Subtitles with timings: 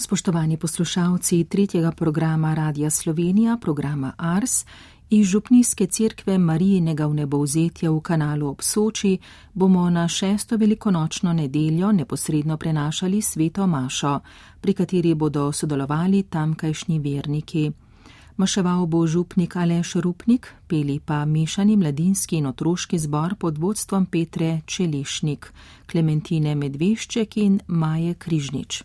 [0.00, 4.64] Spoštovani poslušalci tretjega programa Radia Slovenija, programa Ars
[5.10, 9.18] iz Župnijske cerkve Marijinega vnebovzetja v kanalu ob Soči,
[9.54, 14.20] bomo na šesto velikonočno nedeljo neposredno prenašali sveto Mašo,
[14.60, 17.72] pri kateri bodo sodelovali tamkajšnji verniki.
[18.36, 24.60] Maševal bo župnik Aleš Rupnik, peli pa mešani mladinski in otroški zbor pod vodstvom Petre
[24.66, 25.52] Čelišnik,
[25.90, 28.82] Klementine Medvešček in Maje Križnič.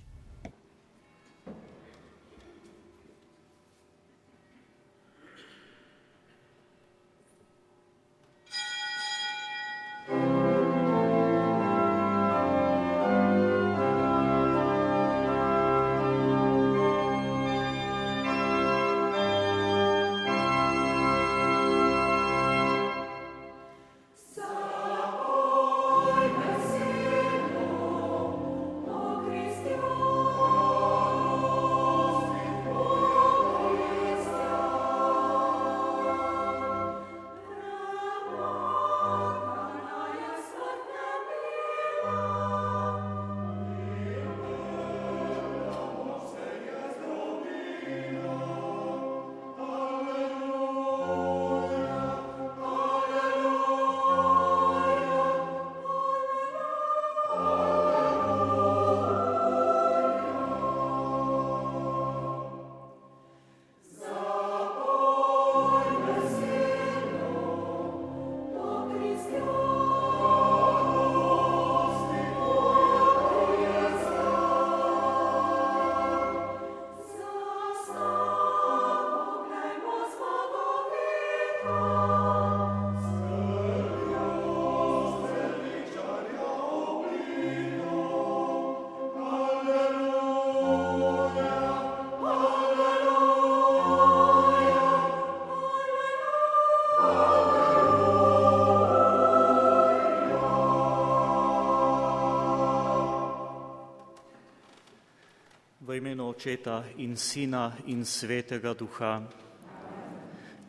[106.33, 109.21] Očeta in Sina in Svetega Duha.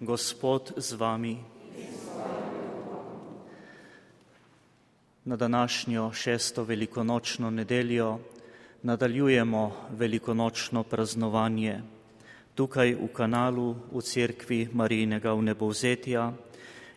[0.00, 1.40] Gospod z vami.
[5.24, 8.18] Na današnjo šesto velikonočno nedeljo
[8.82, 11.80] nadaljujemo velikonočno praznovanje
[12.54, 16.32] tukaj v kanalu v cerkvi Marijinega vnebovzetja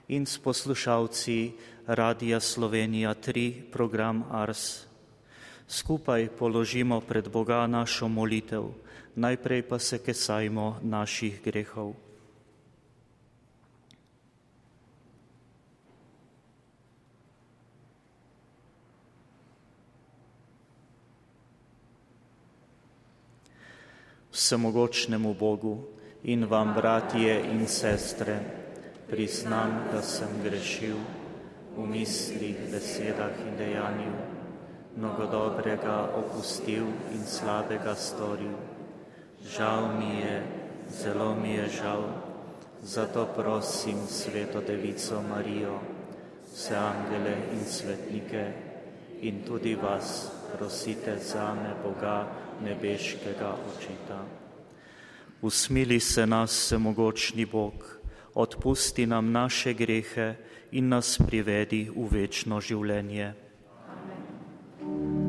[0.07, 1.51] in s poslušalci
[1.87, 4.86] Radija Slovenija 3 program Ars
[5.67, 8.71] skupaj položimo pred Boga našo molitev,
[9.15, 11.93] najprej pa se kesajmo naših grehov.
[24.31, 25.81] Vsemogočnemu Bogu
[26.23, 28.39] in vam, bratje in sestre,
[29.09, 30.95] priznam, da sem grešil
[31.75, 34.26] v mislih, besedah in dejanju
[34.97, 38.57] mnogo dobrega opustil in slabega storil.
[39.45, 40.43] Žal mi je,
[40.89, 42.03] zelo mi je žal,
[42.81, 45.79] zato prosim Sveto Devico Marijo,
[46.49, 48.43] vse angele in svetnike
[49.21, 52.27] in tudi vas prosite za me Boga
[52.63, 54.25] nebeškega očeta.
[55.41, 57.99] Usmili se nas, vsemogočni Bog,
[58.33, 60.35] odpusti nam naše grehe
[60.71, 63.46] in nas privedi v večno življenje.
[64.87, 65.26] Thank you.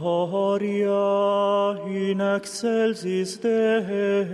[0.00, 4.31] Gloria in excelsis Deo.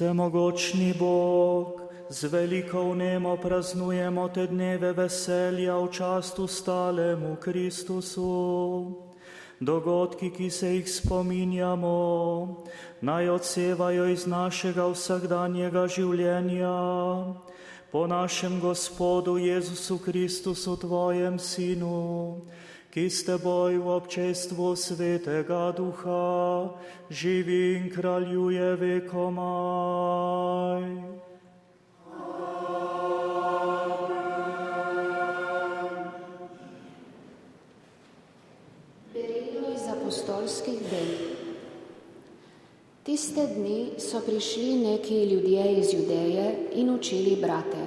[0.00, 8.32] Vsemogočni Bog, z veliko vnemo praznujemo te dneve veselja v častu stalemu Kristusu.
[9.60, 12.64] Dogodki, ki se jih spominjamo,
[13.00, 16.80] naj odsevajo iz našega vsakdanjega življenja.
[17.92, 22.40] Po našem Gospodu Jezusu Kristusu, Tvojem Sinu,
[22.90, 26.74] ki s teboj v občestvu svetega duha
[27.10, 30.82] živi in kraljuje vekomaj.
[40.10, 41.10] apostolskih del.
[43.06, 47.86] Tiste dni so prišli neki ljudje iz Judeje in učili brate.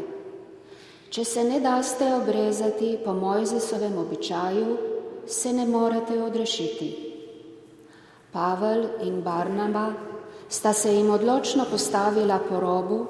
[1.10, 4.93] Če se ne daste obrezati po Mojzesovem običaju,
[5.28, 7.14] se ne morete odrešiti.
[8.32, 9.94] Pavel in Barnaba
[10.50, 13.06] sta se jim odločno postavila po robu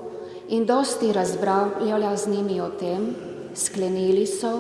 [0.50, 3.15] in dosti razbravljala z njimi o tem,
[3.55, 4.60] sklenili so,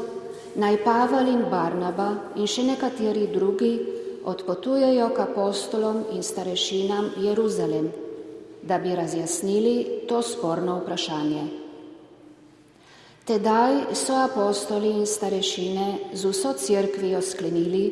[0.55, 3.73] naj Pavel in Barnaba in še nekateri drugi
[4.25, 7.91] odpotujejo k apostolom in starešinam Jeruzalem,
[8.61, 11.62] da bi razjasnili to sporno vprašanje.
[13.23, 17.83] Tedaj so apostoli in starešine z vso crkvijo sklenili,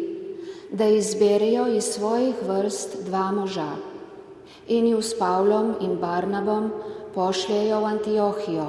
[0.72, 3.70] da izberejo iz svojih vrst dva moža,
[4.68, 6.72] in ju s Pavlom in Barnabom
[7.16, 8.66] pošljejo v Antiohijo.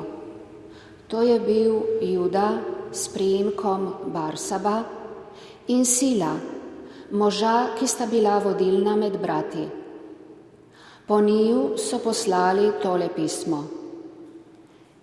[1.08, 2.58] To je bil Juda
[2.92, 4.84] s priimkom Barsaba
[5.66, 6.36] in Sila,
[7.10, 9.66] moža, ki sta bila vodilna med brati.
[11.06, 13.64] Po njiju so poslali tole pismo.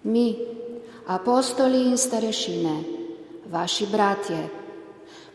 [0.04, 0.59] Mi,
[1.10, 2.84] apostoli in starešine,
[3.52, 4.50] vaši bratje,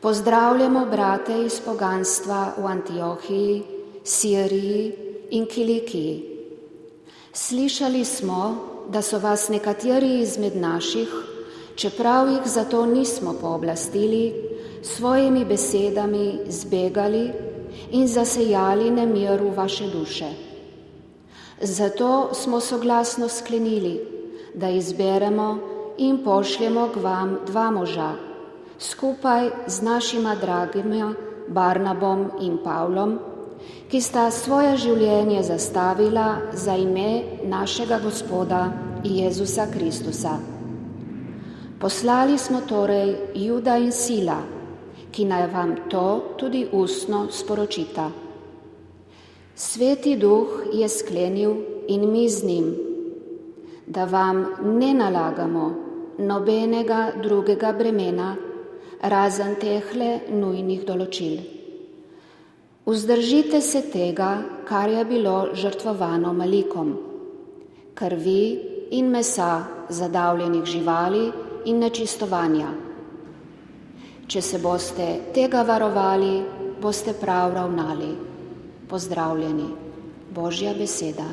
[0.01, 3.63] pozdravljamo brate iz poganstva v Antiohiji,
[4.05, 4.93] Siriji
[5.31, 6.23] in Kilikiji.
[7.33, 11.11] Slišali smo, da so vas nekateri izmed naših,
[11.75, 14.33] čeprav jih zato nismo pooblastili,
[14.83, 17.33] svojimi besedami zbegali
[17.91, 20.31] in zasejali nemir v vaše duše.
[21.61, 24.14] Zato smo soglasno sklenili,
[24.55, 25.59] da izberemo
[25.99, 28.13] in pošljemo k vam dva moža,
[28.79, 31.15] skupaj z našima dragima
[31.49, 33.19] Barnabom in Pavlom,
[33.91, 38.73] ki sta svoje življenje zastavila za ime našega Gospoda
[39.05, 40.39] Jezusa Kristusa.
[41.81, 44.41] Poslali smo torej Juda in Sila,
[45.13, 48.11] ki naj vam to tudi ustno sporočita.
[49.55, 51.55] Sveti duh je sklenil
[51.89, 52.94] in mi z njim,
[53.87, 54.47] da vam
[54.79, 55.67] ne nalagamo
[56.19, 58.35] nobenega drugega bremena,
[59.03, 61.41] razen tehle nujnih določil.
[62.85, 64.31] Vzdržite se tega,
[64.69, 66.93] kar je bilo žrtvovano malikom,
[67.97, 68.45] krvi
[68.93, 71.25] in mesa zadavljenih živali
[71.65, 72.73] in nečistovanja.
[74.29, 76.35] Če se boste tega varovali,
[76.81, 78.13] boste prav ravnali.
[78.89, 79.67] Pozdravljeni,
[80.35, 81.27] Božja beseda.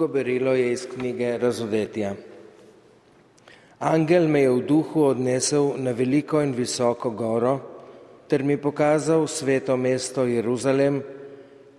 [0.00, 2.14] Drugo berilo je iz knjige Razodetja.
[3.78, 7.58] Angel me je v duhu odnesel na veliko in visoko goro,
[8.24, 11.02] ter mi pokazal sveto mesto Jeruzalem,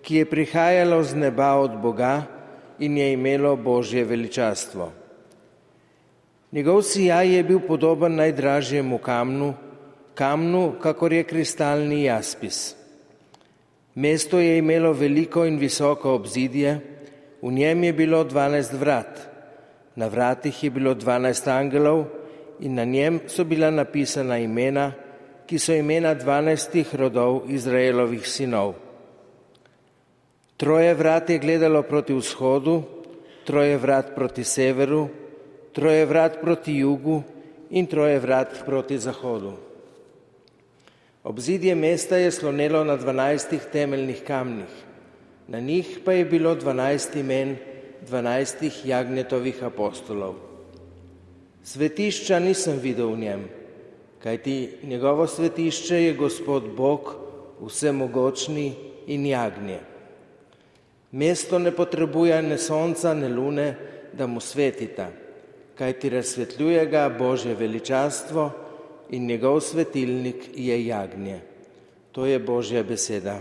[0.06, 2.22] ki je prihajalo z neba od Boga
[2.80, 4.92] in je imelo Božje veličastvo.
[6.52, 9.54] Njegov sijaj je bil podoben najdražjemu kamnu,
[10.14, 12.76] kamnu, kakor je kristalni jaspis.
[13.96, 16.91] Mesto je imelo veliko in visoko obzidje,
[17.42, 19.20] v njem je bilo dvanajst vrat,
[19.96, 22.06] na vratih je bilo dvanajst angelov
[22.60, 24.92] in na njem so bila napisana imena,
[25.48, 28.74] ki so imena dvanajstih rodov Izraelovih sinov.
[30.58, 32.84] Troje vrat je gledalo proti vzhodu,
[33.46, 35.10] troje vrat proti severu,
[35.74, 37.24] troje vrat proti jugu
[37.70, 39.56] in troje vrat proti zahodu.
[41.24, 44.72] Obzidje mesta je slonelo na dvanajstih temeljnih kamnih,
[45.48, 47.56] na njih pa je bilo dvanajst imen
[48.08, 50.36] dvanajstih jagnjetovih apostolov.
[51.64, 53.44] Svetišča nisem videl v njem,
[54.24, 57.16] kajti njegovo svetišče je Gospod Bog,
[57.62, 58.74] vsemogočni
[59.08, 59.80] in jagnje.
[61.12, 63.76] Mesto ne potrebuje ne sonca, ne lune,
[64.14, 65.10] da mu svetita,
[65.76, 68.52] kaj ti razsvetljuje ga Božje veličastvo
[69.10, 71.40] in njegov svetilnik je jagnje.
[72.12, 73.40] To je Božja beseda.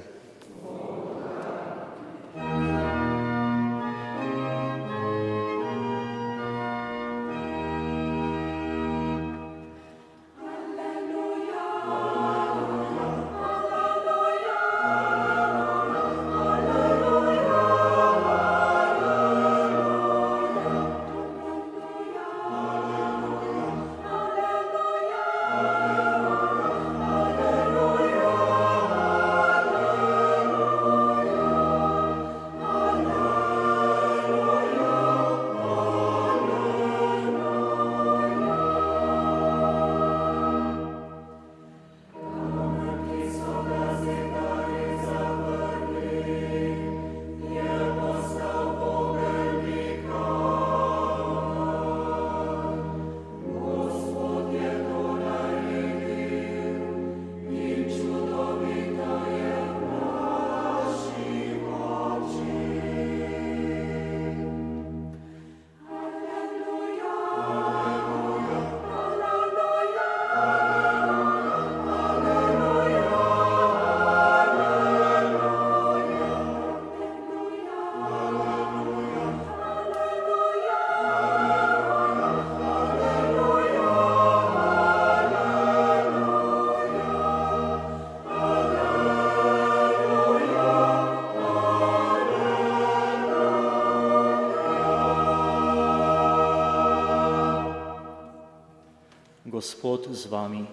[100.21, 100.65] Z vami.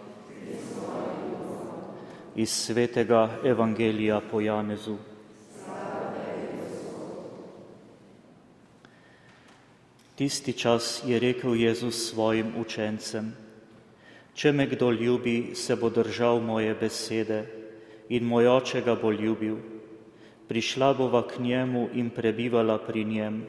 [2.36, 4.98] Iz svetega Evangelija po Janezu.
[10.16, 13.32] Tisti čas je rekel Jezus svojim učencem,
[14.34, 17.46] če me kdo ljubi, se bo držal moje besede
[18.10, 19.62] in moj oče ga bo ljubil,
[20.50, 23.46] prišla bova k njemu in prebivala pri njem.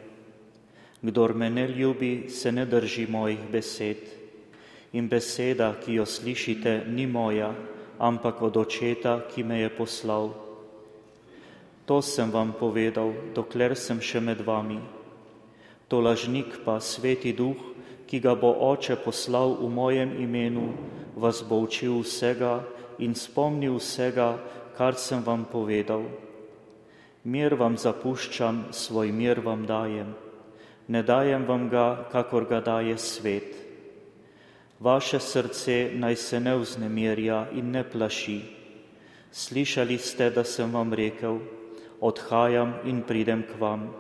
[1.03, 4.18] Kdor me ne ljubi, se ne drži mojih besed
[4.92, 7.53] in beseda, ki jo slišite, ni moja,
[7.98, 10.33] ampak od očeta, ki me je poslal.
[11.85, 14.81] To sem vam povedal, dokler sem še med vami.
[15.88, 17.57] To lažnik pa, sveti duh,
[18.09, 20.72] ki ga bo oče poslal v mojem imenu,
[21.16, 22.64] vas bo učil vsega
[23.01, 24.37] in spomnil vsega,
[24.77, 26.05] kar sem vam povedal.
[27.24, 30.14] Mir vam zapuščam, svoj mir vam dajem.
[30.88, 33.68] Ne dajem vam ga, kakor ga daje svet.
[34.81, 38.41] Vaše srce naj se ne vznemirja in ne plaši.
[39.33, 41.38] Slišali ste, da sem vam rekel,
[42.01, 43.91] odhajam in pridem k vam.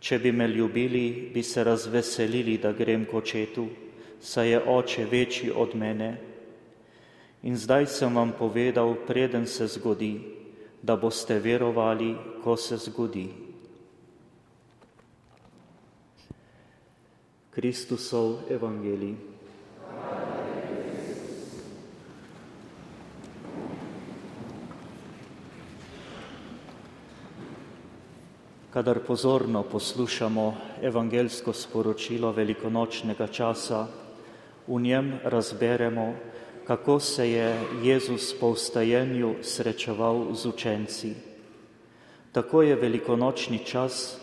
[0.00, 3.66] Če bi me ljubili, bi se razveselili, da grem k očetu,
[4.20, 6.10] saj je oče večji od mene.
[7.42, 10.20] In zdaj sem vam povedal, preden se zgodi,
[10.82, 13.28] da boste verovali, ko se zgodi.
[17.50, 19.29] Kristusov evangelij.
[28.70, 33.86] Kadar pozorno poslušamo evangelsko sporočilo velikonočnega časa,
[34.66, 36.14] v njem razberemo,
[36.66, 41.14] kako se je Jezus po vstajenju srečeval z učenci.
[42.32, 44.20] Tako je velikonočni čas,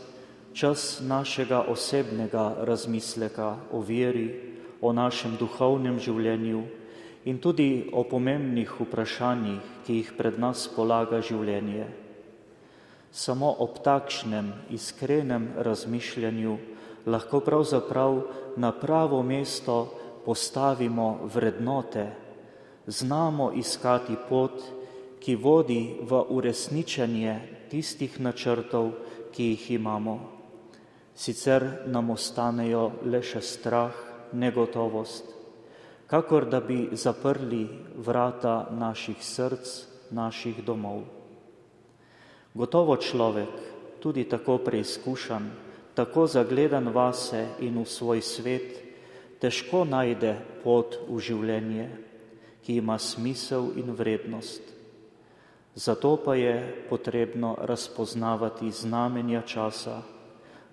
[0.54, 6.64] čas našega osebnega razmisleka o veri, o našem duhovnem življenju
[7.26, 12.07] in tudi o pomembnih vprašanjih, ki jih pred nas polaga življenje.
[13.18, 16.58] Samo ob takšnem iskrenem razmišljanju
[17.10, 18.20] lahko pravzaprav
[18.62, 19.78] na pravo mesto
[20.26, 22.12] postavimo vrednote,
[22.88, 24.62] znamo iskati pot,
[25.20, 27.34] ki vodi v uresničenje
[27.72, 28.92] tistih načrtov,
[29.34, 30.20] ki jih imamo.
[31.16, 33.98] Sicer nam ostanejo le še strah,
[34.34, 35.26] negotovost,
[36.08, 37.66] kakor da bi zaprli
[37.98, 39.66] vrata naših src,
[40.12, 41.08] naših domov.
[42.58, 43.54] Gotovo človek,
[44.02, 45.46] tudi tako preizkušan,
[45.93, 48.82] tako zagledan vase in v svoj svet,
[49.38, 50.34] težko najde
[50.65, 51.86] pot v življenje,
[52.65, 54.65] ki ima smisel in vrednost.
[55.78, 56.58] Zato pa je
[56.89, 60.02] potrebno razpoznavati znamenja časa,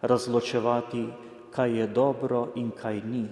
[0.01, 1.05] razločevati,
[1.53, 3.29] kaj je dobro in kaj ni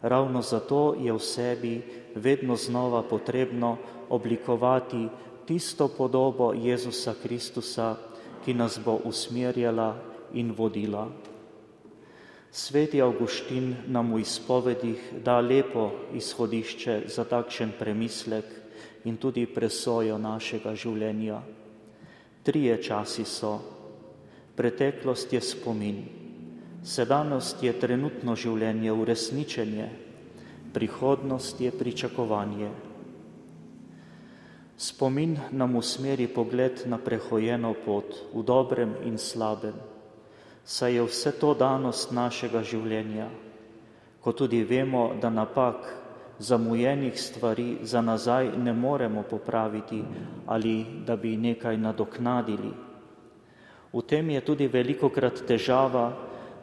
[0.00, 1.74] Ravno zato je v sebi
[2.16, 3.76] vedno znova potrebno
[4.08, 5.08] oblikovati
[5.50, 7.98] tisto podobo Jezusa Kristusa,
[8.46, 9.98] ki nas bo usmerjala
[10.38, 11.10] in vodila.
[12.54, 18.46] Sveti Augustin nam v izpovedih da lepo izhodišče za takšen premislek
[19.10, 21.42] in tudi presojo našega življenja.
[22.46, 23.58] Trije časi so.
[24.54, 25.98] Preteklost je spomin,
[26.86, 29.88] Sedanost je trenutno življenje, uresničenje,
[30.72, 32.70] prihodnost je pričakovanje.
[34.80, 39.76] Spomin nam usmeri pogled na prehojeno pot v dobrem in slabem,
[40.64, 43.26] saj je vse to danost našega življenja,
[44.24, 45.84] ko tudi vemo, da napak,
[46.40, 50.00] zamujenih stvari za nazaj ne moremo popraviti
[50.46, 52.72] ali da bi nekaj nadoknadili.
[53.92, 56.08] V tem je tudi veliko krat težava,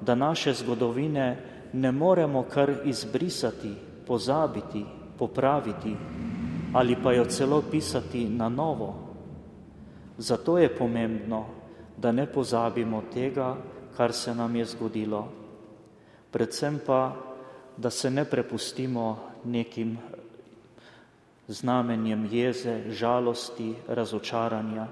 [0.01, 1.37] da naše zgodovine
[1.73, 3.75] ne moremo kar izbrisati,
[4.07, 4.81] pozabiti,
[5.17, 5.93] popraviti
[6.73, 8.95] ali pa jo celo pisati na novo.
[10.17, 11.45] Zato je pomembno,
[11.97, 13.55] da ne pozabimo tega,
[13.97, 15.27] kar se nam je zgodilo.
[16.31, 17.15] Predvsem pa,
[17.77, 19.97] da se ne prepustimo nekim
[21.47, 24.87] znamenjem jeze, žalosti, razočaranja,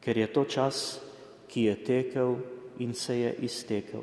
[0.00, 1.00] ker je to čas,
[1.48, 2.36] ki je tekel
[2.78, 4.02] in se je iztekel.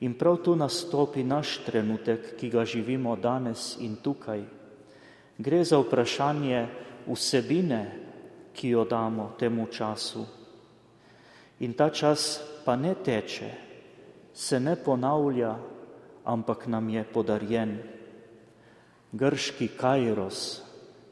[0.00, 4.57] In prav tu nastopi naš trenutek, ki ga živimo danes in tukaj.
[5.38, 6.66] Gre za vprašanje
[7.06, 7.82] vsebine,
[8.54, 10.26] ki jo damo temu času.
[11.62, 13.50] In ta čas pa ne teče,
[14.34, 15.54] se ne ponavlja,
[16.24, 17.78] ampak nam je podarjen.
[19.12, 20.62] Grški Kairos,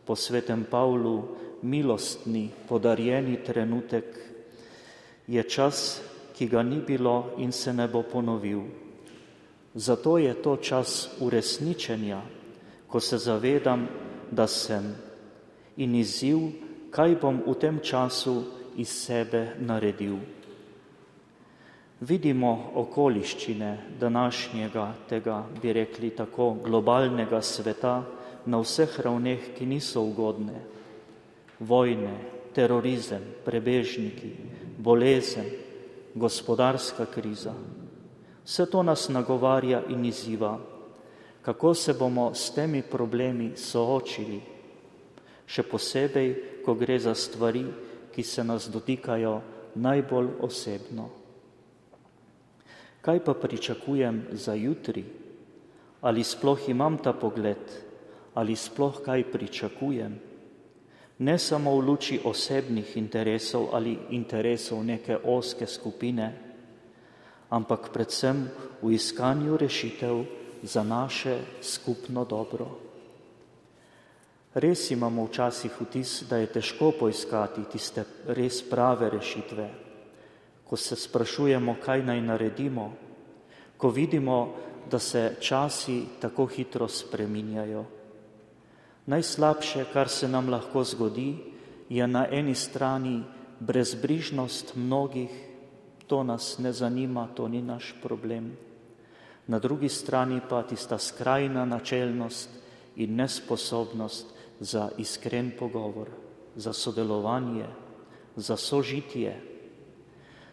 [0.05, 1.23] po svetem Pavlu,
[1.63, 4.05] milostni, podarjeni trenutek,
[5.27, 6.03] je čas,
[6.35, 8.67] ki ga ni bilo in se ne bo ponovil.
[9.75, 12.21] Zato je to čas uresničenja,
[12.87, 13.89] ko se zavedam,
[14.31, 14.95] da sem
[15.77, 16.39] in izziv,
[16.91, 18.43] kaj bom v tem času
[18.77, 20.17] iz sebe naredil.
[22.01, 28.03] Vidimo okoliščine današnjega, tega bi rekli tako, globalnega sveta
[28.47, 30.61] na vseh ravneh, ki niso ugodne.
[31.61, 32.13] Vojne,
[32.53, 34.33] terorizem, prebežniki,
[34.79, 35.49] bolezen,
[36.15, 37.55] gospodarska kriza.
[38.45, 40.59] Vse to nas nagovarja in izziva,
[41.47, 44.41] kako se bomo s temi problemi soočili,
[45.47, 46.33] še posebej,
[46.67, 47.63] ko gre za stvari,
[48.11, 49.37] ki se nas dotikajo
[49.79, 51.07] najbolj osebno.
[52.99, 55.05] Kaj pa pričakujem za jutri?
[56.03, 57.63] Ali sploh imam ta pogled?
[58.35, 60.19] Ali sploh kaj pričakujem?
[61.19, 66.33] ne samo v luči osebnih interesov ali interesov neke oske skupine,
[67.49, 68.49] ampak predvsem
[68.83, 72.67] v iskanju rešitev za naše skupno dobro.
[74.55, 79.67] Res imamo včasih vtis, da je težko poiskati tiste res prave rešitve,
[80.65, 82.93] ko se sprašujemo, kaj naj naredimo,
[83.77, 84.55] ko vidimo,
[84.91, 87.85] da se časi tako hitro spreminjajo.
[89.07, 91.37] Najslabše, kar se nam lahko zgodi,
[91.89, 93.23] je na eni strani
[93.61, 95.31] brezbrižnost mnogih,
[96.07, 98.57] to nas ne zanima, to ni naš problem.
[99.47, 102.51] Na drugi strani pa tista skrajna načelnost
[102.97, 106.09] in nesposobnost za iskren pogovor,
[106.57, 107.67] za sodelovanje,
[108.37, 109.41] za sožitje.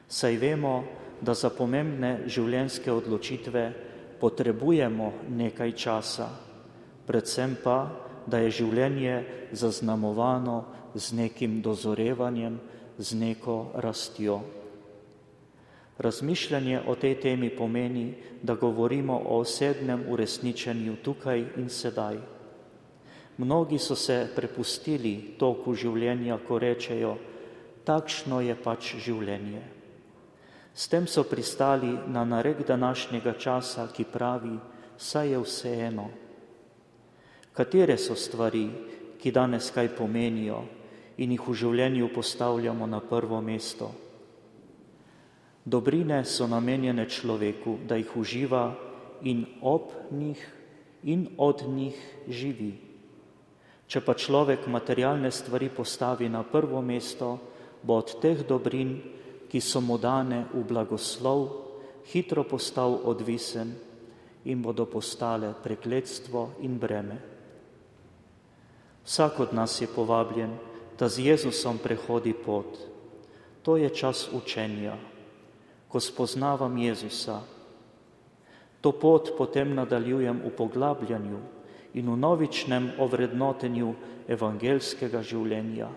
[0.07, 0.83] Saj vemo,
[1.21, 3.63] da za pomembne življenjske odločitve
[4.19, 6.27] potrebujemo nekaj časa,
[7.07, 7.77] predvsem pa
[8.27, 9.15] da je življenje
[9.51, 10.63] zaznamovano
[10.95, 12.59] z nekim dozorevanjem,
[12.97, 14.41] z neko rastjo.
[16.03, 22.17] Razmišljanje o tej temi pomeni, da govorimo o osebnem uresničenju tukaj in sedaj.
[23.37, 27.15] Mnogi so se prepustili toku življenja, ko rečejo,
[27.87, 29.63] takšno je pač življenje.
[30.73, 34.57] S tem so pristali na narek današnjega časa, ki pravi,
[34.97, 36.09] saj je vseeno.
[37.53, 38.67] Katere so stvari,
[39.21, 40.63] ki danes kaj pomenijo
[41.17, 44.02] in jih v življenju postavljamo na prvo mesto?
[45.65, 48.75] Dobrine so namenjene človeku, da jih uživa
[49.23, 50.39] in ob njih
[51.03, 51.95] in od njih
[52.27, 52.73] živi.
[53.87, 57.39] Če pa človek materialne stvari postavi na prvo mesto,
[57.83, 58.99] bo od teh dobrin
[59.53, 61.61] ki so mu dane v blagoslov,
[62.09, 63.77] hitro postal odvisen
[64.49, 67.21] in bodo postale prekletstvo in breme.
[69.05, 70.57] Vsak od nas je povabljen,
[70.97, 72.81] da z Jezusom prehodi pot.
[73.61, 74.97] To je čas učenja,
[75.93, 77.37] ko spoznavam Jezusa.
[78.81, 81.41] To pot potem nadaljujem v poglabljanju
[81.93, 83.91] in v novičnem ovrednotenju
[84.25, 85.91] evangelskega življenja,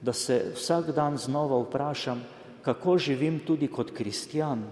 [0.00, 2.22] da se vsak dan znova vprašam,
[2.64, 4.64] kako živim tudi kot kristjan.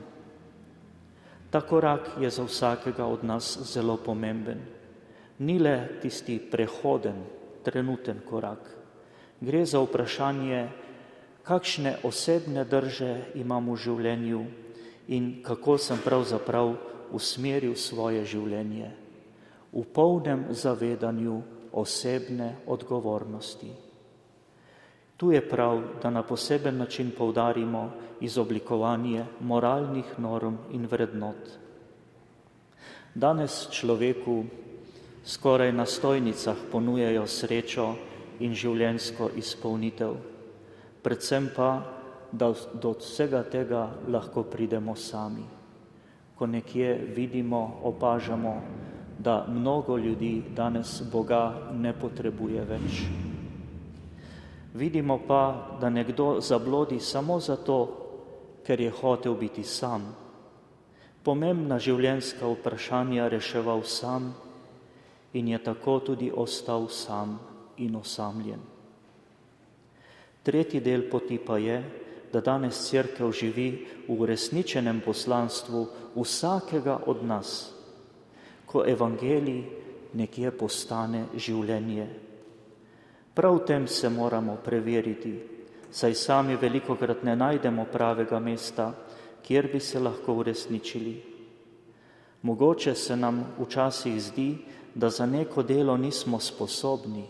[1.53, 4.65] Ta korak je za vsakega od nas zelo pomemben.
[5.45, 7.21] Ni le tisti prehoden,
[7.63, 8.65] trenuten korak.
[9.45, 10.84] Gre za vprašanje,
[11.45, 14.43] kakšne osebne drže imam v življenju
[15.13, 16.75] in kako sem pravzaprav
[17.13, 18.91] usmeril svoje življenje
[19.75, 21.43] v polnem zavedanju
[21.75, 23.73] osebne odgovornosti.
[25.17, 31.59] Tu je prav, da na poseben način poudarimo izoblikovanje moralnih norm in vrednot.
[33.15, 34.45] Danes človeku
[35.25, 37.95] skoraj na stojnicah ponujajo srečo
[38.41, 40.17] in življensko izpolnitev,
[41.05, 41.83] predvsem pa,
[42.33, 45.45] da do vsega tega lahko pridemo sami.
[46.35, 48.63] Ko nekje vidimo, opažamo,
[49.19, 53.05] da mnogo ljudi danes Boga ne potrebuje več.
[54.75, 57.79] Vidimo pa, da nekdo zablodi samo zato,
[58.67, 60.09] ker je hotel biti sam.
[61.23, 64.33] Pomembna življenjska vprašanja reševal sam
[65.33, 67.39] in je tako tudi ostal sam
[67.77, 68.74] in osamljen.
[70.45, 71.79] Tretji del poti pa je,
[72.33, 77.73] da danes crkev živi v uresničenem poslanstvu vsakega od nas,
[78.67, 79.63] ko evangelij
[80.13, 82.09] nekje postane življenje.
[83.35, 85.33] Prav v tem se moramo preveriti,
[85.91, 88.93] saj sami veliko krat ne najdemo pravega mesta,
[89.43, 91.17] kjer bi se lahko uresničili.
[92.43, 94.51] Mogoče se nam včasih zdi,
[94.95, 97.25] da za neko delo nismo sposobni,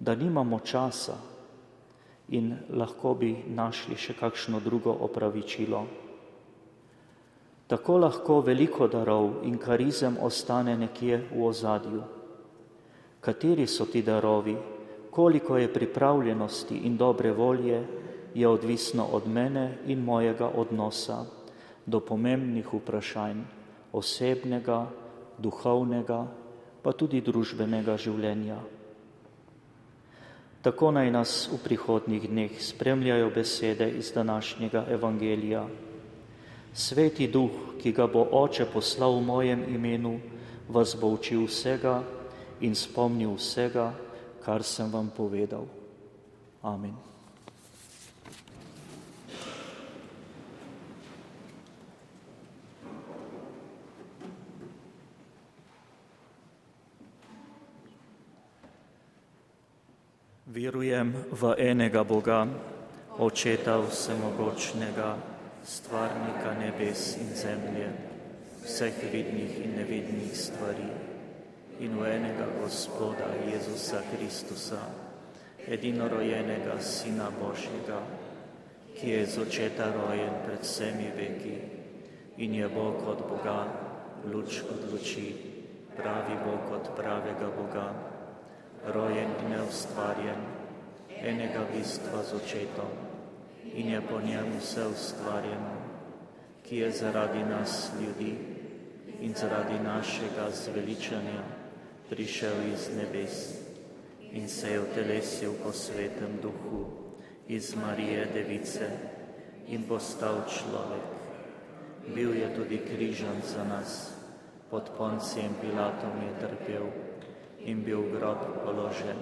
[0.00, 1.35] da nimamo časa
[2.28, 5.86] in lahko bi našli še kakšno drugo opravičilo.
[7.66, 12.02] Tako lahko veliko darov in karizem ostane nekje v ozadju.
[13.20, 14.56] Kateri so ti darovi?
[15.16, 17.86] koliko je pripravljenosti in dobre volje,
[18.34, 21.24] je odvisno od mene in mojega odnosa
[21.86, 23.40] do pomembnih vprašanj
[23.92, 24.86] osebnega,
[25.38, 26.26] duhovnega,
[26.82, 28.58] pa tudi družbenega življenja.
[30.66, 35.62] Tako naj nas v prihodnjih dneh spremljajo besede iz današnjega evangelija.
[36.74, 40.18] Sveti duh, ki ga bo Oče poslal v mojem imenu,
[40.68, 42.02] vas bo učil vsega
[42.60, 43.92] in spomnil vsega,
[44.42, 45.70] kar sem vam povedal.
[46.62, 47.15] Amen.
[60.56, 62.48] Verujem v enega Boga,
[63.20, 65.20] Očeta vsemogočnega,
[65.60, 67.92] stvarnika nebes in zemlje,
[68.64, 70.88] vseh vidnih in nevidnih stvari.
[71.84, 74.80] In v enega Gospoda Jezusa Kristusa,
[75.68, 78.00] edinorojenega Sina Božjega,
[78.96, 81.56] ki je z očeta rojen pred vsemi veki
[82.40, 83.68] in je Bog od Boga,
[84.24, 85.36] luč od luči,
[86.00, 88.05] pravi Bog od pravega Boga,
[88.86, 90.40] rojen in neustvarjen,
[91.22, 92.92] enega bistva z očetom
[93.74, 95.74] in je po njem vse ustvarjeno,
[96.62, 98.34] ki je zaradi nas ljudi
[99.20, 101.42] in zaradi našega zveličanja
[102.10, 103.58] prišel iz nebes
[104.32, 106.86] in se je vtelesil po svetem duhu
[107.48, 108.90] iz Marije Device
[109.68, 111.06] in postal človek.
[112.14, 114.12] Bil je tudi križan za nas,
[114.70, 117.05] pod poncijem Pilatom je trpel
[117.66, 119.18] in bil grob položen.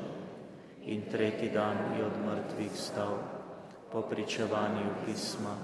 [0.84, 3.16] In tretji dan je od mrtvih stal
[3.92, 5.56] po pričevanju pisma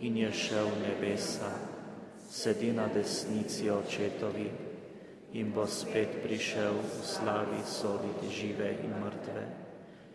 [0.00, 1.50] in je šel v nebesa,
[2.30, 4.50] sedi na desnici očetovi
[5.32, 9.44] in bo spet prišel v slavi soditi žive in mrtve.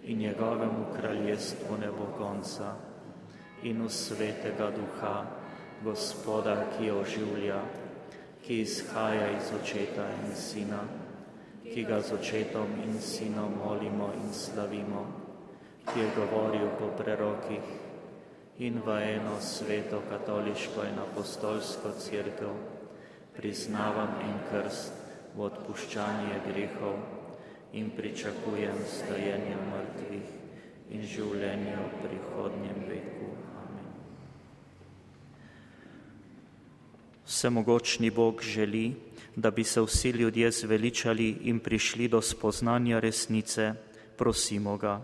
[0.04, 2.74] In njegovemu kraljestvu ne bo konca.
[3.64, 5.26] In v svetega duha,
[5.84, 7.62] gospoda, ki oživlja,
[8.42, 10.82] ki izhaja iz očeta in sina,
[11.74, 15.06] ki ga z očetom in sinom molimo in slavimo,
[15.90, 17.66] ki je govoril po prerokih
[18.62, 22.54] in v eno sveto katoliško in apostolsko crkvo
[23.34, 24.94] priznavam en krst
[25.34, 27.02] v odpuščanje grehov
[27.74, 30.28] in pričakujem stajenje mrtvih
[30.94, 33.30] in življenje v prihodnjem veku.
[33.58, 33.88] Amen.
[37.26, 38.94] Vsemogočni Bog želi,
[39.36, 43.74] da bi se vsi ljudje zveličali in prišli do spoznanja resnice,
[44.18, 45.02] prosimo ga.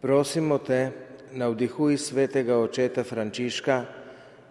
[0.00, 0.90] Prosimo te,
[1.32, 3.84] navdihuj svetega očeta Frančiška,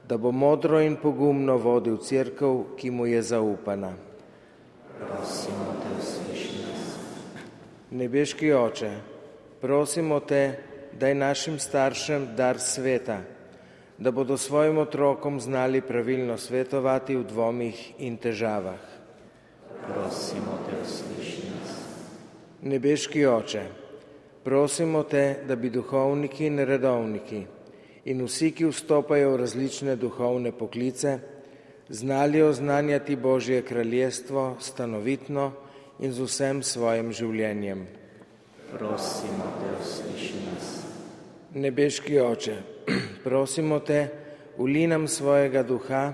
[0.07, 3.93] da bo modro in pogumno vodil crkv, ki mu je zaupana.
[4.99, 6.95] Prosimo te, sliši nas.
[7.91, 8.91] Nebeški oče,
[9.61, 10.59] prosimo te,
[10.99, 13.21] daj našim staršem dar sveta,
[14.01, 18.81] da bodo svojim otrokom znali pravilno svetovati v dvomih in težavah.
[19.85, 21.75] Prosimo te, sliši nas.
[22.61, 23.61] Nebeški oče,
[24.43, 27.43] Prosimo te, da bi duhovniki in redovniki
[28.09, 31.19] in vsi, ki vstopajo v različne duhovne poklice,
[31.89, 35.51] znali oznanjati Božje kraljestvo stanovitno
[35.99, 37.85] in z vsem svojim življenjem.
[38.73, 40.71] Prosimo te, usliši nas.
[41.53, 42.57] Nebeški oče,
[43.23, 44.07] prosimo te,
[44.57, 46.13] uli nam svojega duha,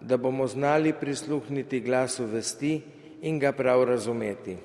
[0.00, 2.80] da bomo znali prisluhniti glasu vesti
[3.22, 4.56] in ga prav razumeti.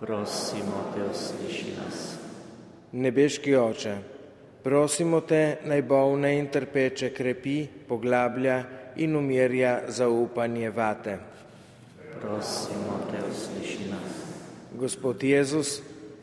[0.00, 2.16] Prosimo te, usliši nas.
[2.92, 3.96] Nebeški oče,
[4.62, 8.62] prosimo te, naj bolne in trpeče krepi, poglablja
[8.96, 11.18] in umirja zaupanje vate.
[12.20, 14.16] Prosimo te, usliši nas.
[14.78, 15.80] Gospod Jezus,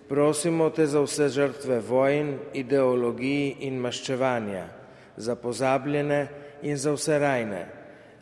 [0.09, 4.65] prosimo te za vse žrtve vojn, ideologij in maščevanja,
[5.17, 6.27] za pozabljene
[6.61, 7.65] in za vse rajne.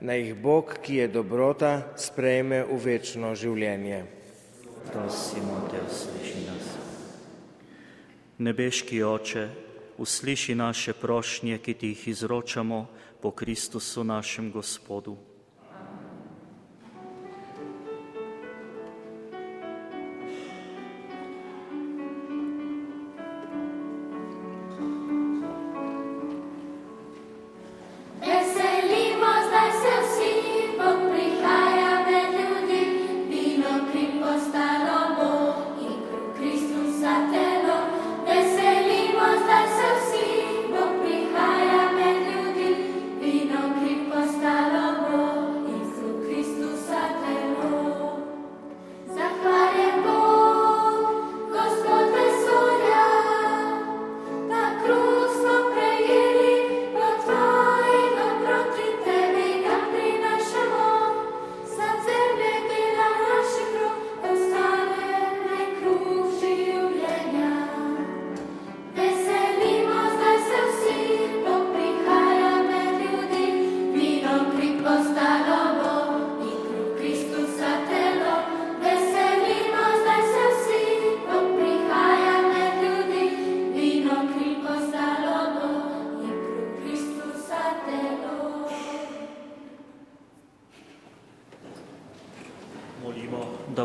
[0.01, 4.03] Naj jih Bog, ki je dobrota, sprejme v večno življenje.
[4.91, 6.65] Prosimo te, usliši nas.
[8.37, 9.47] Nebeški oče,
[9.97, 12.85] usliši naše prošnje, ki ti jih izročamo
[13.21, 15.17] po Kristusu našem Gospodu.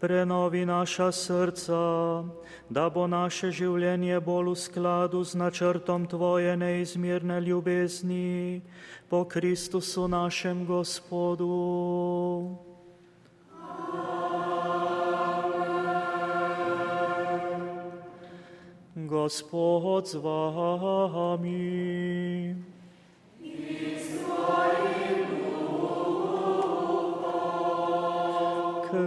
[0.00, 2.24] prenovi naša srca,
[2.68, 8.60] da bo naše življenje bolj v skladu z načrtom Tvoje neizmerne ljubezni
[9.08, 11.48] po Kristusu našem Gospodu.
[18.94, 21.56] Gospod z vami.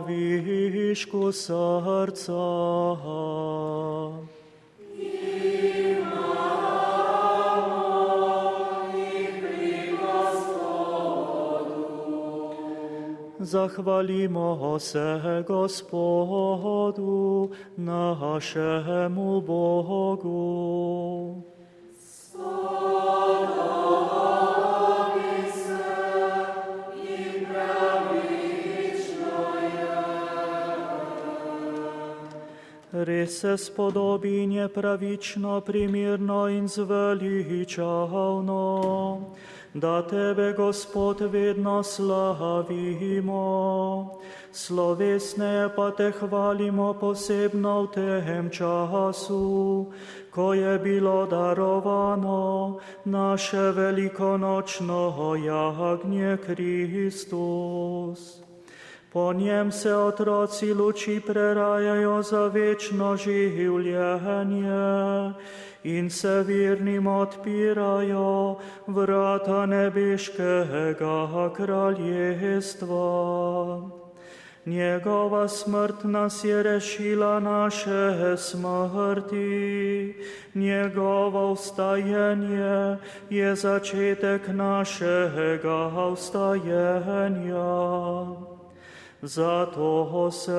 [0.06, 2.34] výšku srdca.
[13.50, 21.44] Zachvalimo se Gospodu, našemu Bogu.
[22.00, 23.59] Slava
[32.92, 38.56] Res se spodobi in je pravično, primirno in zveličavno,
[39.74, 43.40] da tebe, Gospod, vedno slavimo.
[44.52, 49.86] Slovesne pa te hvalimo posebno v tem času,
[50.34, 58.49] ko je bilo darovano naše velikonočno jagnje Kristus.
[59.14, 65.34] Po njem se otroci luči prerajajo za večno življenje
[65.84, 68.57] in se virnim odpirajo
[68.88, 72.99] vrata nebeškega kraljestva.
[74.66, 80.16] Njegova smrt nas je rešila naše smrti,
[80.55, 82.97] njegovo vstajenje
[83.30, 87.66] je začetek našega vstajenja.
[89.22, 90.51] Zato se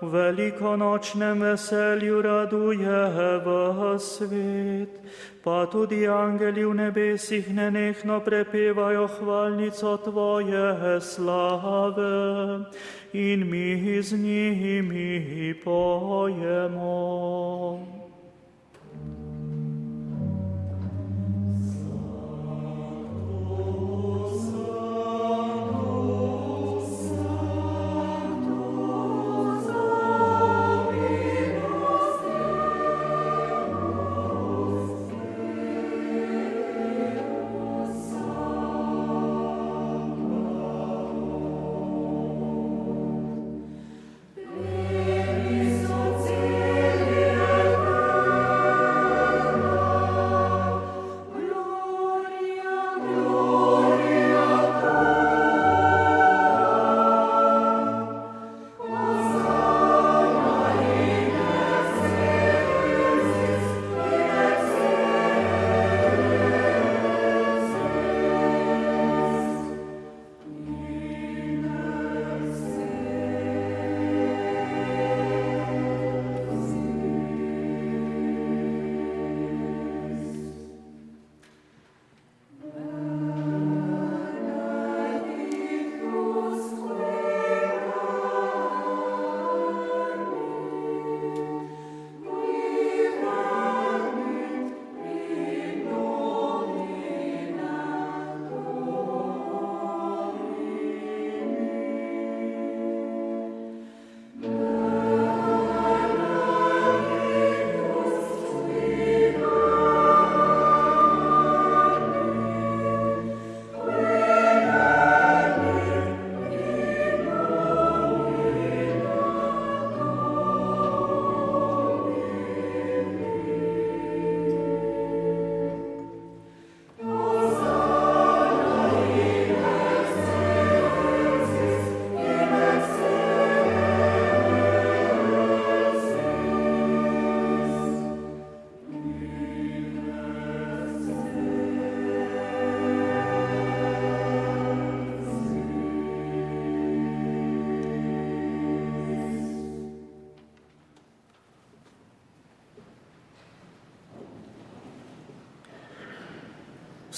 [0.00, 3.00] v velikonočnem veselju raduje
[3.44, 4.88] v svet,
[5.44, 12.64] pa tudi angeli v nebesih nenehno prepevajo hvalnico Tvoje slave
[13.12, 16.96] in mi z njimi pojemo.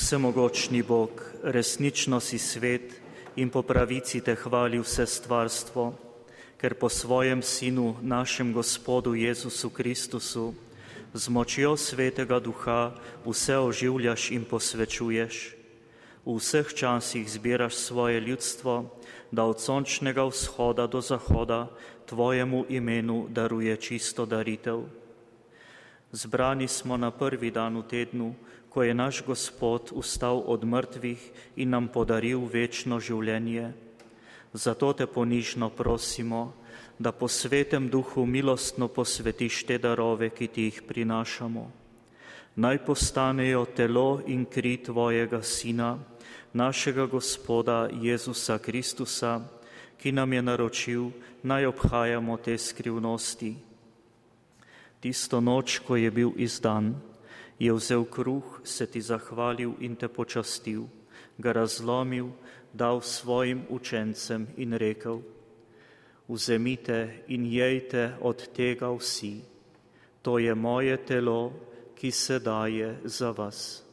[0.08, 1.10] Vsemogočni Bog,
[1.42, 2.94] resnično si svet
[3.36, 5.92] in po pravici te hvali vse stvarstvo,
[6.56, 10.54] ker po svojem Sinu, našem Gospodu Jezusu Kristusu,
[11.12, 12.96] z močjo Svetega Duha
[13.26, 15.52] vse oživljaš in posvečuješ.
[16.24, 18.88] V vseh časih zbiraš svoje ljudstvo,
[19.28, 21.68] da od sončnega vzhoda do zahoda
[22.08, 24.88] tvojemu imenu daruje čisto daritev.
[26.12, 28.32] Zbrani smo na prvi dan v tednu,
[28.78, 31.18] ko je naš Gospod ustal od mrtvih
[31.56, 33.72] in nam podaril večno življenje.
[34.54, 36.54] Zato te ponižno prosimo,
[36.98, 41.64] da po svetem duhu milostno posvetiš te darove, ki ti jih prinašamo.
[42.54, 45.98] Naj postanejo telo in kri Tvojega Sina,
[46.54, 49.40] našega Gospoda Jezusa Kristusa,
[49.98, 51.10] ki nam je naročil,
[51.42, 53.56] naj obhajamo te skrivnosti.
[55.02, 56.94] Tisto noč, ko je bil izdan,
[57.58, 60.86] je vzel kruh, se ti zahvalil in te počastil,
[61.38, 62.30] ga razlomil,
[62.72, 65.22] dal svojim učencem in rekel,
[66.28, 69.40] Vzemite in jejte od tega vsi,
[70.22, 71.52] to je moje telo,
[71.94, 73.87] ki se daje za vas.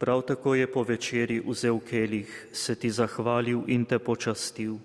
[0.00, 4.78] Prav tako je po večeri vzel kelih, se ti zahvalil in te počastil,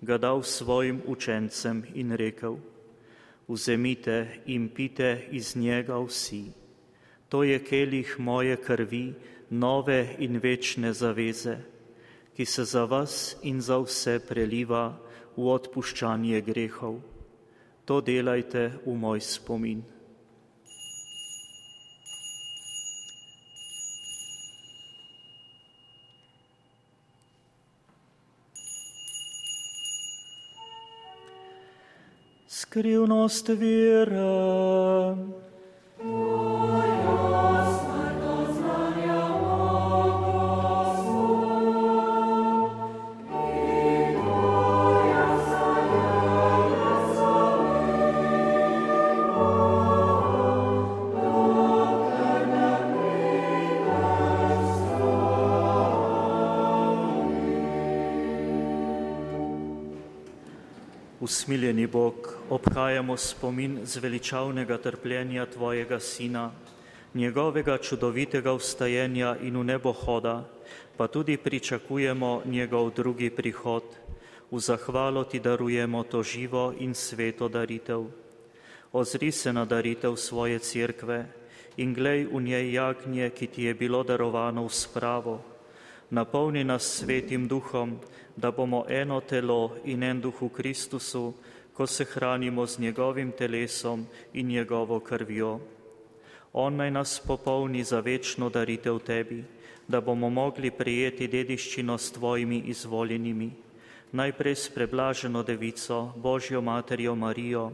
[0.00, 2.56] ga dal svojim učencem in rekel,
[3.48, 6.50] vzemite in pite iz njega vsi.
[7.28, 9.14] To je kelih moje krvi,
[9.50, 11.58] nove in večne zaveze,
[12.34, 14.98] ki se za vas in za vse preliva
[15.36, 16.98] v odpuščanje grehov.
[17.84, 19.95] To delajte v moj spomin.
[32.68, 35.16] scriu nostra vera.
[61.26, 62.14] Usmiljeni Bog,
[62.50, 66.52] obhajamo spomin zveličavnega trpljenja Tvojega Sina,
[67.14, 70.44] njegovega čudovitega vstajenja in v nebo hoda,
[70.96, 73.82] pa tudi pričakujemo njegov drugi prihod.
[74.50, 78.06] V zahvalo Ti darujemo to živo in sveto daritev.
[78.92, 81.26] Ozri se na daritev svoje cerkve
[81.76, 85.42] in glej v njej jagnje, ki Ti je bilo darovano v spravo.
[86.10, 87.98] Napolni nas svetim duhom,
[88.36, 91.34] da bomo eno telo in en duh v Kristusu,
[91.72, 95.60] ko se hranimo z njegovim telesom in njegovo krvjo.
[96.52, 99.44] On naj nas popolni za večno daritev tebi,
[99.88, 103.50] da bomo mogli prijeti dediščino s tvojimi izvoljenimi,
[104.12, 107.72] najprej s preblaženo devico, Božjo materjo Marijo,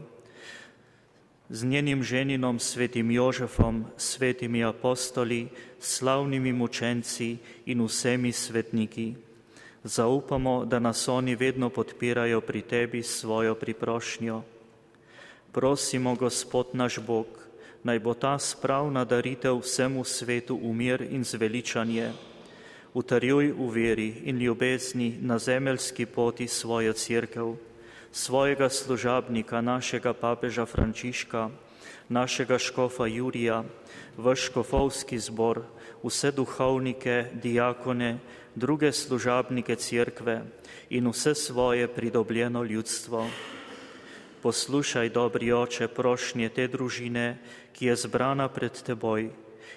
[1.49, 5.47] z njenim ženinom svetim Jožefom, svetimi apostoli,
[5.79, 9.13] slavnimi mučenci in vsemi svetniki.
[9.83, 14.41] Zaupamo, da nas oni vedno podpirajo pri tebi s svojo priprošnjo.
[15.51, 17.27] Prosimo, Gospod naš Bog,
[17.83, 22.11] naj bo ta spravna daritev vsemu svetu umir in zveličanje.
[22.93, 27.55] Utrjuj v veri in ljubezni na zemeljski poti svojo crkev,
[28.11, 31.49] svojega služabnika, našega papeža Frančiška,
[32.09, 33.63] našega škofa Jurija,
[34.17, 35.61] vaš škofovski zbor,
[36.03, 38.19] vse duhovnike, diakone,
[38.55, 40.41] druge služabnike cerkve
[40.89, 43.27] in vse svoje pridobljeno ljudstvo.
[44.41, 47.37] Poslušaj, dobri oče, prošnje te družine,
[47.73, 49.29] ki je zbrana pred teboj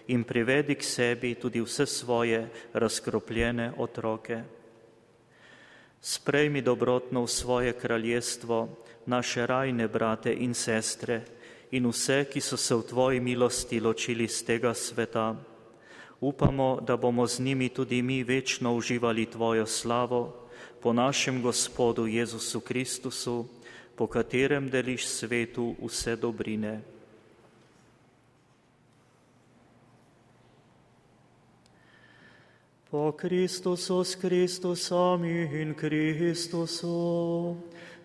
[0.07, 4.43] in privedi k sebi tudi vse svoje razkropljene otroke.
[6.01, 8.69] Sprejmi dobrotno v svoje kraljestvo
[9.07, 11.23] naše rajne brate in sestre
[11.71, 15.56] in vse, ki so se v tvoji milosti ločili z tega sveta.
[16.21, 20.35] Upamo, da bomo z njimi tudi mi večno uživali Tvojo slavo
[20.81, 23.47] po našem Gospodu Jezusu Kristusu,
[23.97, 26.81] po katerem deliš svetu vse dobrine.
[32.91, 37.57] Po Kristusu s Kristusom in Kristusu,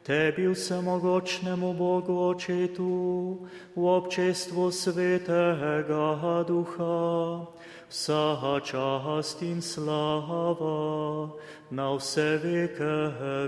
[0.03, 3.38] Tebi vsemogočnemu Bogu Očetu,
[3.76, 7.45] v občestvu Svetega Duha,
[7.91, 11.29] vsa čast in slava
[11.71, 12.95] na vse veke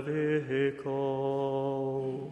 [0.04, 2.28] vekov.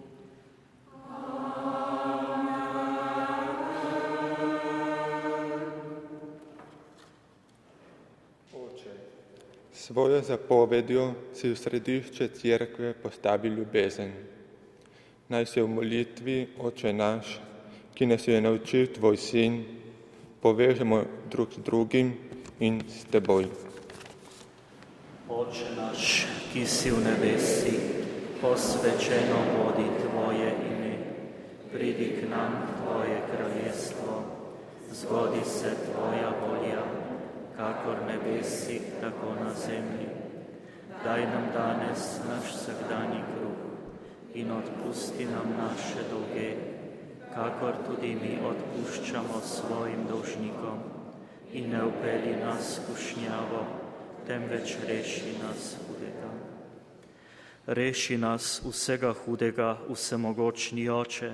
[9.72, 14.12] Svojo zapovedjo si v središče cerkve postavi ljubezen.
[15.28, 17.40] Naj se v molitvi, oče naš,
[17.96, 19.81] ki nas je naučil tvoj sin,
[20.42, 22.18] povežemo drug z drugim
[22.58, 23.46] in s teboj.
[25.30, 27.74] Oče naš, ki si v nebesi,
[28.42, 30.94] posvečeno bodi tvoje ime,
[31.70, 34.12] pridi k nam tvoje kraljestvo,
[34.90, 36.82] zgodi se tvoja volja,
[37.56, 40.10] kakor nebesi, tako na zemlji.
[41.04, 43.62] Daj nam danes naš vsakdanji kruh
[44.34, 46.71] in odpusti nam naše dolge,
[47.34, 50.80] kakor tudi mi odpuščamo svojim dolžnikom
[51.52, 53.62] in ne upeli nas skušnjavo,
[54.26, 56.30] temveč reši nas hudega.
[57.66, 61.32] Reši nas vsega hudega, vsemogočni oče,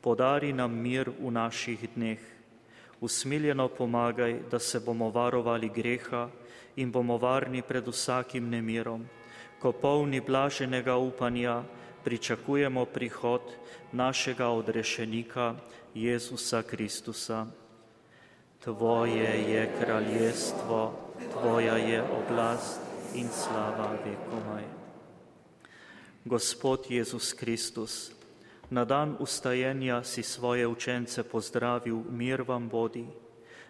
[0.00, 2.20] podari nam mir v naših dneh.
[3.00, 6.28] Usmiljeno pomagaj, da se bomo varovali greha
[6.76, 9.06] in bomo varni pred vsakim nemirom,
[9.60, 11.62] ko polni blaženega upanja
[12.04, 13.42] pričakujemo prihod
[13.92, 15.54] našega odrešenika
[15.94, 17.46] Jezusa Kristusa.
[18.64, 20.92] Tvoje je kraljestvo,
[21.32, 22.80] Tvoja je oblast
[23.14, 24.64] in slava vekomaj.
[26.24, 28.12] Gospod Jezus Kristus,
[28.70, 33.06] na dan ustajenja si svoje učence pozdravil, mir vam bodi.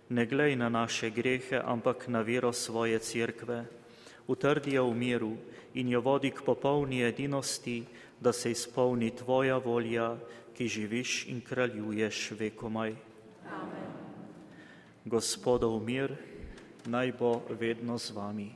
[0.08, 3.64] Ne glej na naše grehe, ampak na vero svoje cerkve.
[4.26, 5.36] Utrdi jo v miru
[5.74, 7.84] in jo vodi k popolni edinosti,
[8.22, 10.16] da se izpolni Tvoja volja,
[10.54, 12.94] ki živiš in kraljuješ vekomaj.
[13.50, 13.90] Amen.
[15.04, 16.14] Gospodov mir,
[16.86, 18.50] naj bo vedno z vami.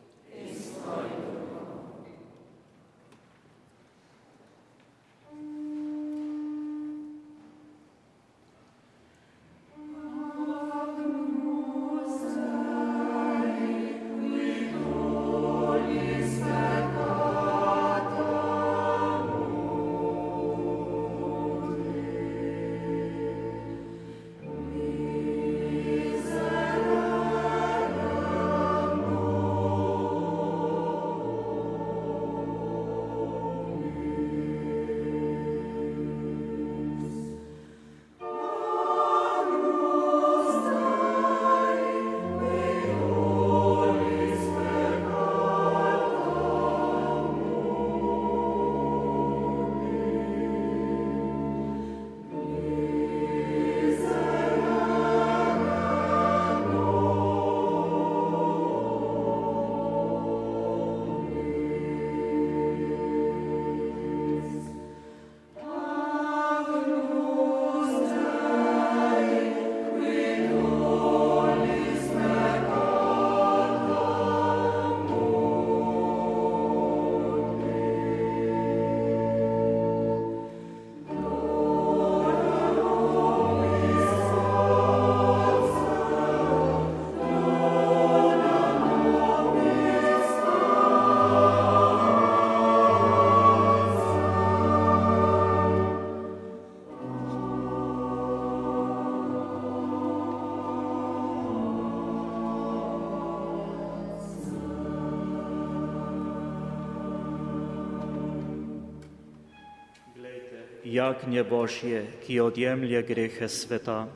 [110.96, 114.06] Jagnje Božje, ki odjemlje grehe sveta.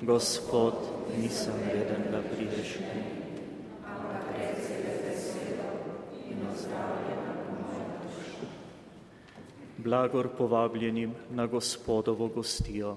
[0.00, 0.74] Gospod,
[1.16, 3.10] nisem reden, da prideš k
[9.80, 12.96] Blagor povabljenim na gospodovo gostijo.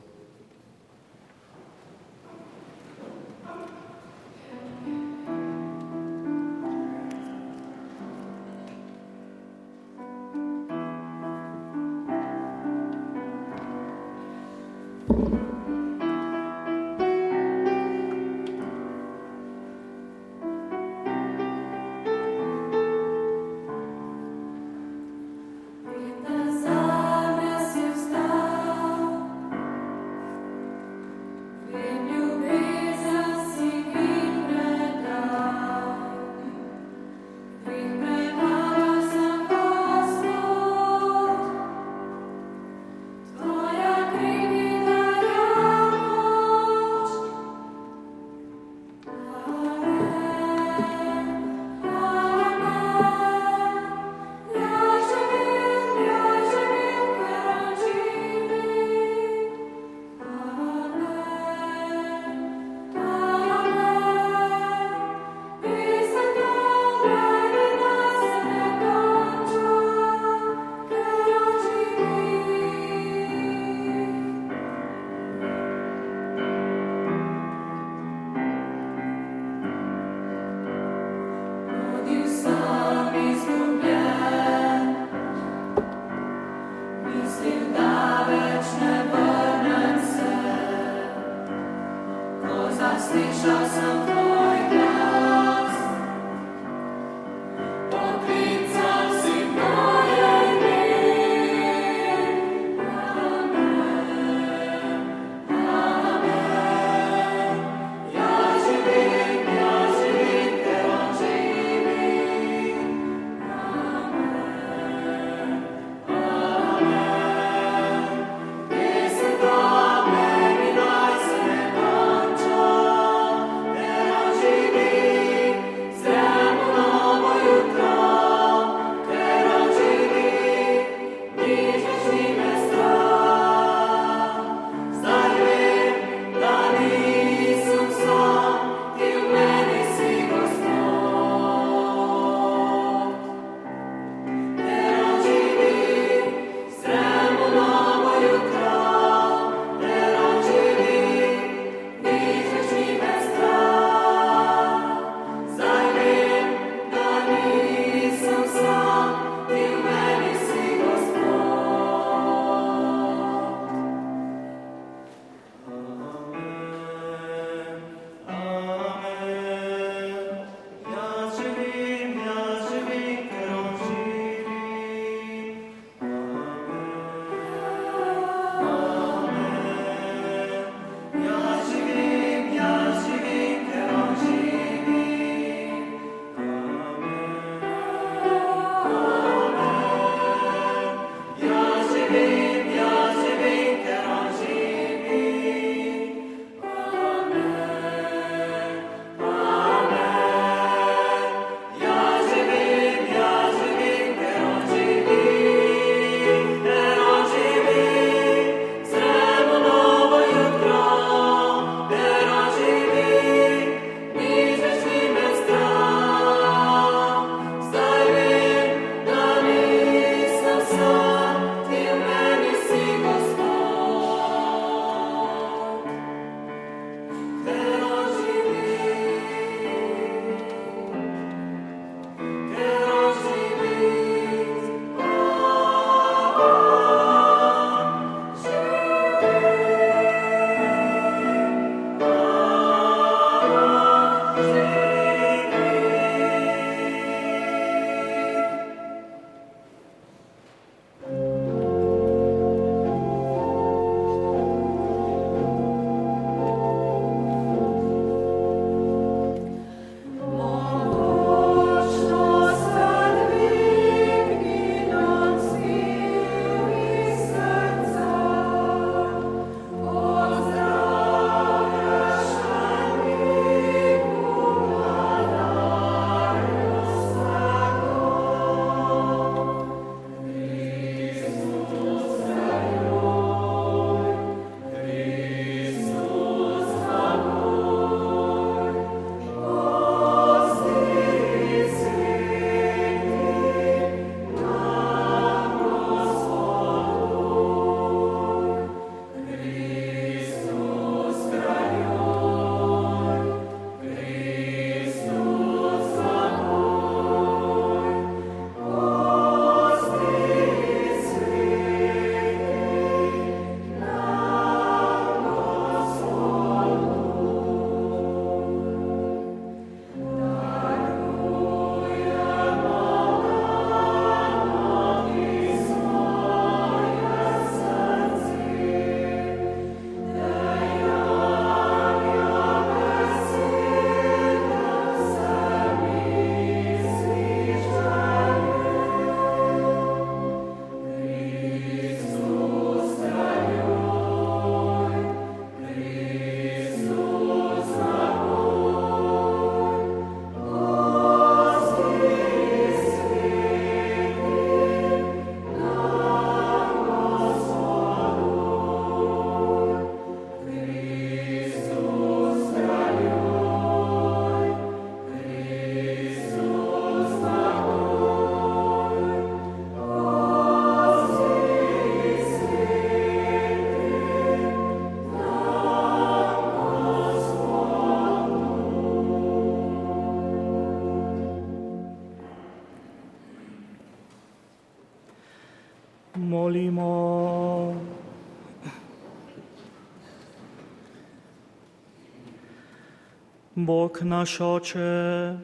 [393.66, 395.38] Bog naš oče,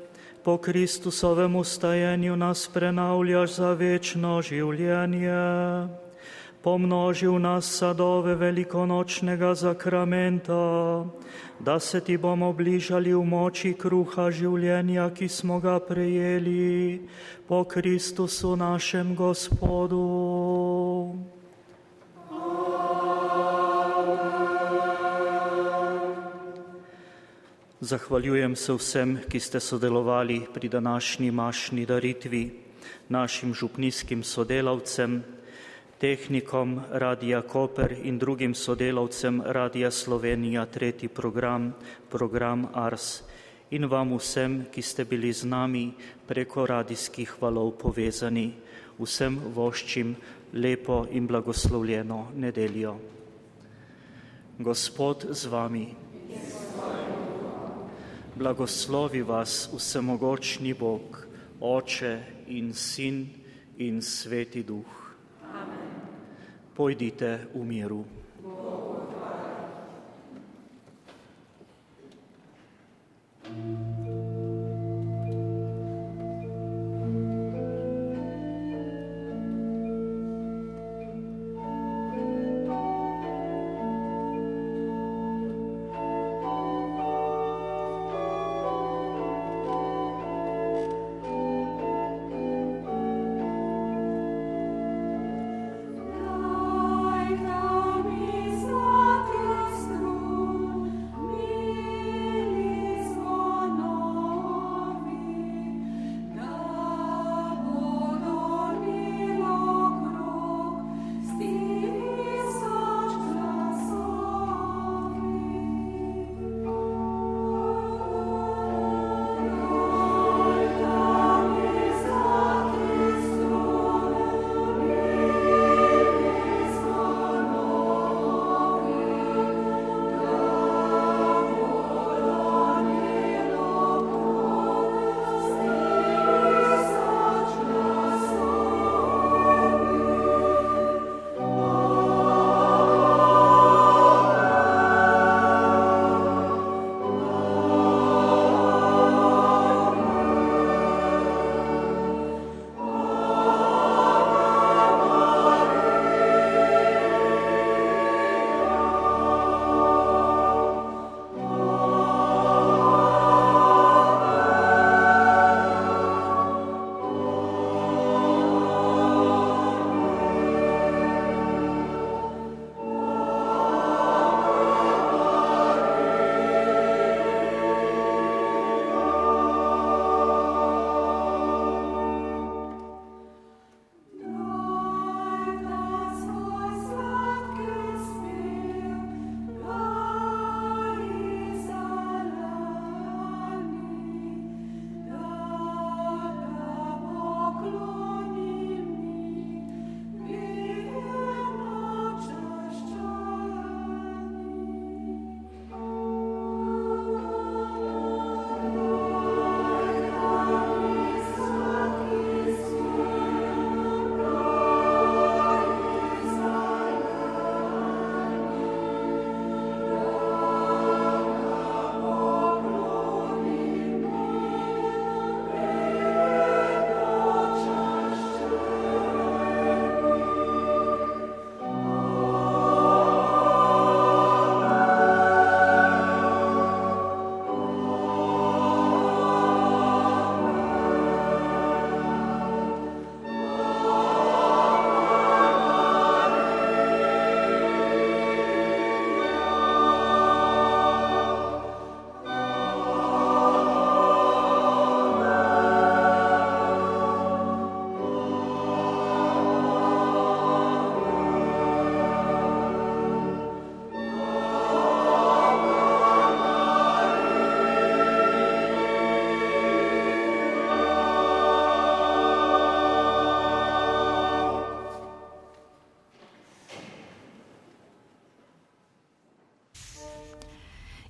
[0.44, 5.88] po Kristusovem ustajenju nas prenavljaš za večno življenje.
[6.62, 11.06] Pomnožil nas sadove velikonočnega zakramenta,
[11.60, 17.08] da se ti bomo bližali v moči kruha življenja, ki smo ga prejeli
[17.48, 20.04] po Kristusu našem Gospodu.
[27.82, 32.52] Zahvaljujem se vsem, ki ste sodelovali pri današnji mašni daritvi,
[33.10, 35.24] našim župnijskim sodelavcem,
[35.98, 41.74] tehnikom Radija Koper in drugim sodelavcem Radija Slovenija, tretji program,
[42.10, 43.22] program Ars
[43.72, 45.94] in vam vsem, ki ste bili z nami
[46.28, 48.54] preko radijskih valov povezani.
[49.00, 50.16] Vsem voščim
[50.54, 52.98] lepo in blagoslovljeno nedeljo.
[54.58, 55.88] Gospod z vami.
[58.40, 61.28] Blagoslovi vas vsemogočni Bog,
[61.60, 63.28] Oče in Sin
[63.78, 64.86] in Sveti Duh.
[65.44, 65.92] Amen.
[66.76, 68.06] Pojdite v miru.
[68.44, 68.89] Like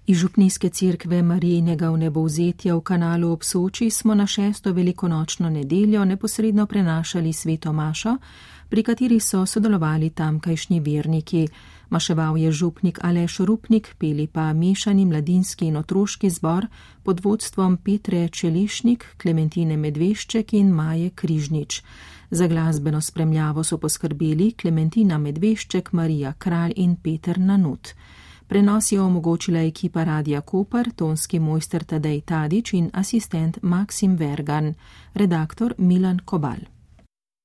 [0.10, 6.66] Iz Župnijske cerkve Marijinega vnebovzetja v kanalu ob Soči smo na šesto velikonočno nedeljo neposredno
[6.66, 8.16] prenašali sveto mašo,
[8.70, 11.48] pri kateri so sodelovali tamkajšnji verniki.
[11.90, 16.66] Maševal je župnik Aleš Rupnik, peli pa mešani mladinski in otroški zbor
[17.04, 21.84] pod vodstvom Petre Čelišnik, Klementine Medvešček in Maje Križnič.
[22.32, 27.94] Za glasbeno spremljavo so poskrbeli Klementina Medvešček, Marija Kralj in Peter Nanut.
[28.50, 34.74] Prenos je omogočila ekipa Radija Koper, tonski mojster Tadej Tadič in asistent Maksim Vergan,
[35.14, 36.79] redaktor Milan Kobal.